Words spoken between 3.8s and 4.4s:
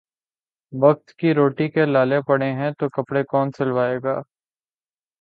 گا